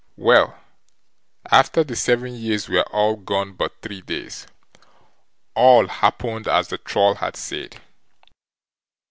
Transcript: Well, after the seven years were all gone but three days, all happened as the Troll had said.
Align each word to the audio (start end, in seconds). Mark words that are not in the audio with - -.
Well, 0.17 0.57
after 1.51 1.83
the 1.83 1.95
seven 1.95 2.33
years 2.33 2.67
were 2.67 2.81
all 2.91 3.15
gone 3.17 3.53
but 3.53 3.83
three 3.83 4.01
days, 4.01 4.47
all 5.53 5.85
happened 5.89 6.47
as 6.47 6.69
the 6.69 6.79
Troll 6.79 7.13
had 7.13 7.35
said. 7.35 7.79